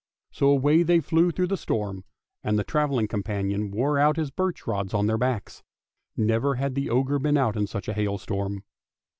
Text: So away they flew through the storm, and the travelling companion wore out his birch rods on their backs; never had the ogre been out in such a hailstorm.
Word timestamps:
So 0.31 0.47
away 0.47 0.81
they 0.81 0.99
flew 0.99 1.29
through 1.29 1.45
the 1.49 1.55
storm, 1.57 2.05
and 2.43 2.57
the 2.57 2.63
travelling 2.63 3.07
companion 3.07 3.69
wore 3.69 3.99
out 3.99 4.17
his 4.17 4.31
birch 4.31 4.65
rods 4.65 4.95
on 4.95 5.05
their 5.05 5.19
backs; 5.19 5.61
never 6.17 6.55
had 6.55 6.73
the 6.73 6.89
ogre 6.89 7.19
been 7.19 7.37
out 7.37 7.55
in 7.55 7.67
such 7.67 7.87
a 7.87 7.93
hailstorm. 7.93 8.63